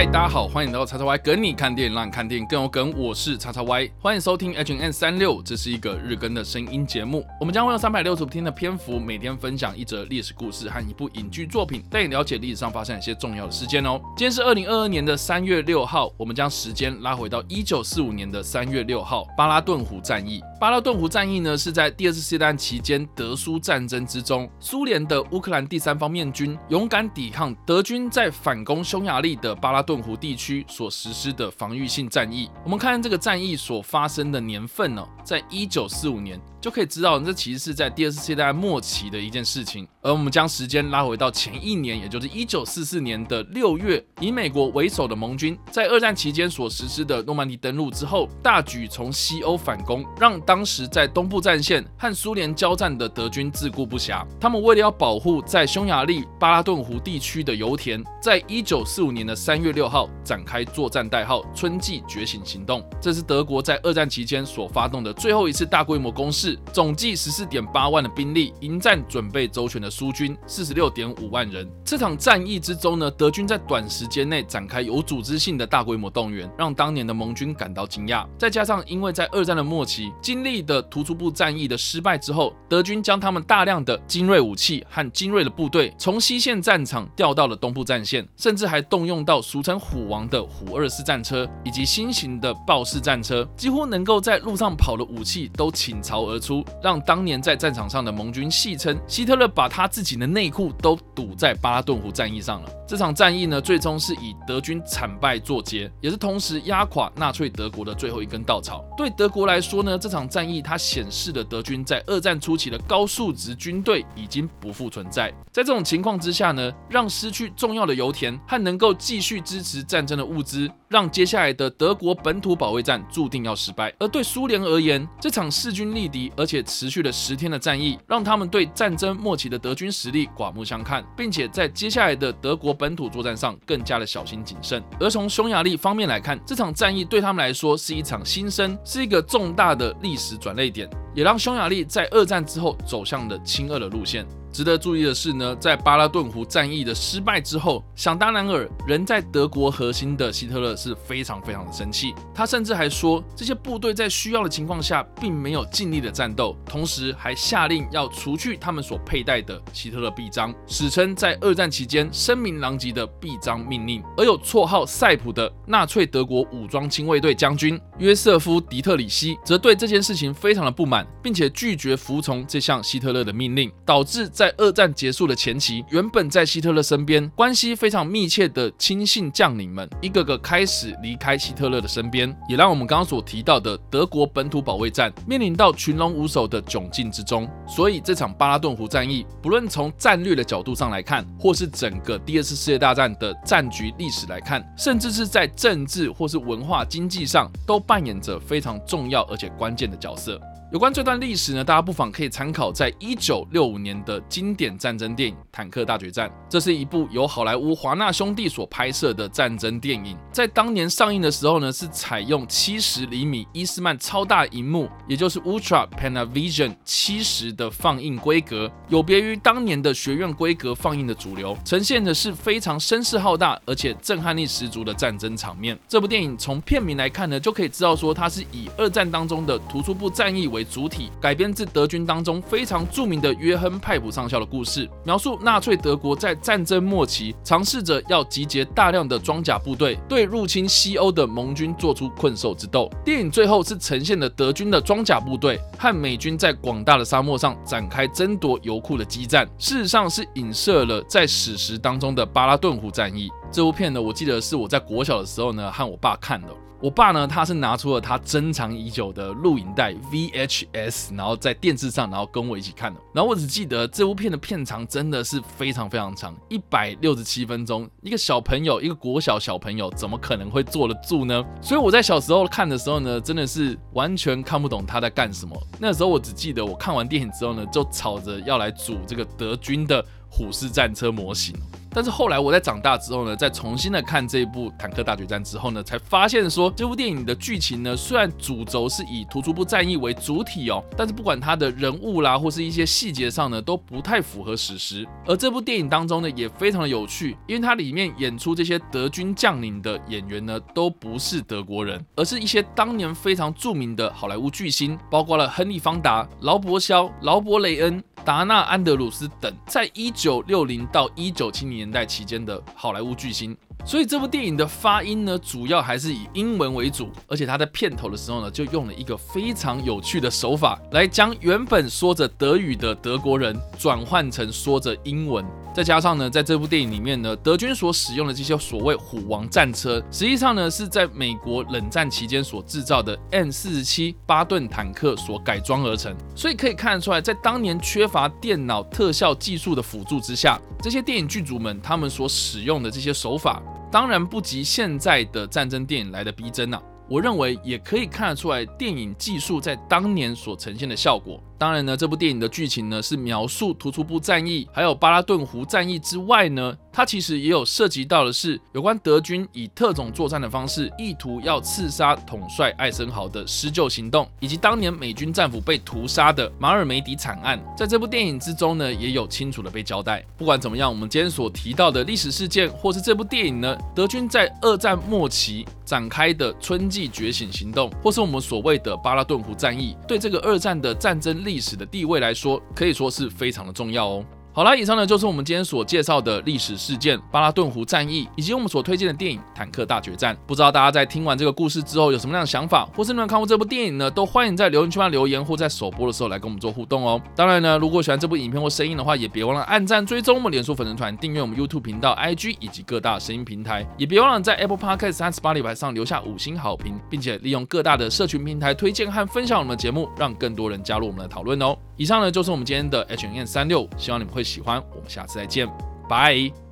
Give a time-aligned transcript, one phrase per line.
[0.00, 2.90] 嗨，大家好，欢迎来到叉叉 Y 跟你看电影，让你看电影更有梗。
[2.96, 7.22] 我是叉叉 Y，欢迎收听 H N 三六，这是一个日更的声音节目。
[7.38, 14.00] 我们将会用三百六十天的篇幅，每天分享一则历史故事和一部影剧作品，带你了解历史上发生一些重要的事件哦。
[14.16, 20.40] 今天是二零二二年的三月六号，我们将时间拉回到一九四五年的三月六号，巴拉顿湖战役。
[20.58, 32.48] 巴拉顿湖战役呢，是在第二次世界大战期间德苏战争之中，苏联的乌克兰第三方面军勇敢抵抗德军在反攻匈牙利的巴拉顿顿湖地区所实施的防御性战役。
[32.62, 36.40] 我们看这个战役所发生的年份呢，在一九四五年。
[36.60, 39.86] 就可以知道，这其实是在第二次世界大战末期的一件事情。
[40.02, 54.26] 而我们将时间拉回到前一年，也就是一九四四年的六月，以美国为首的盟军在二战期间所实施的诺曼底登陆之后，大举从西欧反攻，让当时在东部战线和苏联交战的德军自顾不暇。
[54.40, 62.82] 他们为了要保护在匈牙利巴拉顿湖地区的油田，在一九四五年的三月六号展开作战代号“春季觉醒行动”。
[63.00, 66.49] 这是德国在二战期间所发动的最后一次大规模攻势。
[66.72, 71.68] 总计十四点八万的兵力，迎战准备周全的苏军四十六点五万人。
[71.84, 78.26] 这场战役之中呢，德军在短时间内展开有组织性的大规模动员，让当年的盟军感到惊讶。
[78.38, 96.64] 再加上因为在二战的末期经历的突出部战役的失败之后，德军将他们大量的精锐武器和精锐的部队从西线战场调到了东部战线，甚至还动用到俗称“虎王”的虎二式战车以及新型的豹式战车，几乎能够在路上跑的武器都倾巢而出。
[96.82, 102.70] 让当年在战场上的盟军戏称，希特勒把他自己的内裤都堵在巴拉顿湖战役上了。
[102.90, 108.84] 这场战役呢，最终是以德军惨败作结，也是同时压垮纳粹德国的最后一根稻草。
[108.96, 115.32] 对德国来说呢，这场战役它显示了德军在二战初期的高素质军队已经不复存在。
[115.52, 123.94] 在这种情况之下呢，让失去重要的油田和能够继续支持战争的物资，让接下来的德国本土保卫战注定要失败。
[124.00, 126.32] 而对苏联而言，这场势均力敌。
[126.36, 134.82] 而且持续了十天的战役，让他们对战争末期的德军实力刮目相看，并且在接下来的德国本土作战上更加的小心谨慎。
[134.98, 144.26] 而从匈牙利方面来看，这场战役对他们来说是一场新生，是一个重大的历史转捩点，也让匈牙利在二战之后走向了亲俄的路线。
[144.52, 152.14] 值得注意的是呢，在巴拉顿湖战役的失败之后，想当然尔，人在德国核心的希特勒是非常非常的生气。
[152.34, 164.02] 他甚至还说，这些部队在需要的情况下，并没有尽力的战斗，同时还下令要除去他们所佩戴的希特勒臂章，史称在二战期间声名狼藉的臂章命令。
[164.16, 174.26] 而有绰号塞普的纳粹德国武装亲卫队将军约瑟夫·迪特里希，则对这件事情非常的不满，并且拒绝服从这项希特勒的命令，导致。
[174.40, 187.46] 在二战结束的前期，原本在希特勒身边、关系非常密切的亲信将领们，一个个开始离开希特勒的身边，也让我们刚刚所提到的德国本土保卫战面临到群龙无首的窘境之中。
[187.68, 200.40] 所以，这场巴拉顿湖战役，不论从战略的角度上来看，或是整个第二次世界大战的战局历史来看，甚至是在政治或是文化经济上，都扮演着非常重要而且关键的角色。
[200.72, 206.28] 有关这段历史呢，大家不妨可以参考在一九六五年的经典战争电影《坦克大决战》。
[206.48, 225.76] 这是一部由好莱坞华纳兄弟所拍摄的战争电影，在当年上映的时候呢，是采用七十厘米伊斯曼超大荧幕，也就是 Ultra Panavision 七十的放映规格，有别于当年的学院规格放映的主流，呈现的是非常声势浩大而且震撼力十足的战争场面。
[225.88, 242.90] 这部电影从片名来看呢，就可以知道说它是以二战当中的突出部战役为为主体改编自德军当中非常著名的约亨派普上校的故事，描述纳粹德国在战争末期尝试着要集结大量的装甲部队，对入侵西欧的盟军做出困兽之斗。
[243.02, 253.30] 电影最后是呈现了德军的装甲部队和美军在广大的沙漠上展开争夺油库的激战，事实上是影射了在史实当中的巴拉顿湖战役。
[253.50, 256.48] 这部片呢，我记得是我在国小的时候呢和我爸看的。
[256.82, 262.98] 我爸呢，他是拿出了他珍藏已久的录影带 VHS，然后在电视上，然后跟我一起看的。
[263.12, 267.86] 然后我只记得这部片的片长真的是非常非常长，一百六十七分钟。
[268.00, 271.44] 一个小朋友，一个国小小朋友，怎么可能会坐得住呢？
[271.60, 275.54] 所以我在小时候看的时候呢，真的是完全看不懂他在干什么。
[275.78, 281.54] 那时候我只记得我看完电影之后呢，就吵着要来组这个德军的虎式战车模型。
[281.92, 295.06] 但是后来我在长大之后呢，再重新的看这一部《坦克大决战》之后呢，才发现说这部电影的剧情呢，虽然主轴是以突出部战役为主体哦，但是不管它的人物啦或是一些细节上呢，都不太符合史实。
[295.26, 308.02] 而这部电影当中呢，也非常的有趣，因为它里面演出这些德军将领的演员呢，都不是德国人，而是一些当年非常著名的好莱坞巨星，包括了亨利·方达、劳勃·肖、劳勃·雷恩。
[308.22, 313.56] 达纳·安德鲁斯等，在一九六零到一九七零年代期间的好莱坞巨星。
[313.84, 325.44] 所以这部电影的发音呢，主要还是以英文为主，而且它在片头的时候呢，就用了一个非常有趣的手法，来将原本说着德语的德国人转换成说着英文。
[325.72, 336.14] 再加上呢，在这部电影里面呢，德军所使用的这些所谓虎王战车，实际上呢是在美国冷战期间所制造的 M 四十七巴顿坦克所改装而成。
[336.34, 343.62] 所以可以看得出来，在当年缺乏电脑特效技术的辅助之下，这些电影剧组们他们所使用的这些手法。
[343.90, 351.42] 当然不及现在的战争电影来的逼真呐，我认为也可以看得出来电影技术在当年所呈现的效果。
[351.58, 370.24] 当然呢，这部电影的剧情呢是描述突出部战役，还有巴拉顿湖战役之外呢，它其实也有涉及到的是有关德军以特种作战的方式，意图要刺杀统帅艾森豪的施救行动，以及当年美军战俘被屠杀的马尔梅迪惨案，在这部电影之中呢，也有清楚的被交代。
[370.36, 384.24] 不管怎么样，我们今天所提到的历史事件，或是这部电影呢，德军在二战末期展开的春季觉醒行动，或是我们所谓的巴拉顿湖战役，对这个二战的战争历史的地位来说，可以说是非常的重要哦。
[384.52, 390.34] 好了，以上呢就是我们今天所介绍的历史事件——巴拉顿湖战役，以及我们所推荐的电影《坦克大决战》。
[390.44, 394.10] 不知道大家在听完这个故事之后有什么样的想法，或是你们看过这部电影呢？
[394.10, 397.22] 都欢迎在留言区留言，或在首播的时候来跟我们做互动哦。
[397.36, 411.76] 当然呢，如果喜欢这部影片或声音的话，也别忘了按赞、追踪我们脸书粉丝团、订阅我们 YouTube 频道、IG 以及各大声音平台，也别忘了在 Apple Podcast 三十八里牌上留下五星好评，并且利用各大的社群平台推荐和分享我们的节目，让更多人加入我们的讨论哦。
[412.00, 414.82] 以上呢就是我们今天的 H N N 三六，希望你们会喜欢。
[414.92, 415.68] 我们下次再见，
[416.08, 416.69] 拜。